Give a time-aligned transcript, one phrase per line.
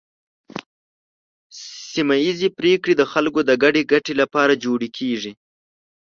[1.91, 5.31] سیمه ایزې پریکړې د خلکو د ګډې ګټې لپاره جوړې کیږي.